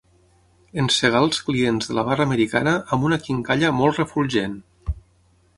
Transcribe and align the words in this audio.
Encegar 0.83 1.21
els 1.25 1.41
clients 1.49 1.91
de 1.91 1.97
la 1.99 2.05
barra 2.09 2.27
americana 2.29 2.75
amb 2.97 3.07
una 3.11 3.23
quincalla 3.27 3.73
molt 3.83 4.03
refulgent. 4.03 4.61